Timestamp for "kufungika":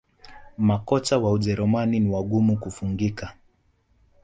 2.57-3.33